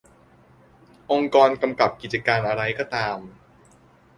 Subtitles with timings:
[1.11, 3.17] องค์กรกำกับกิจการอะไรก็ตาม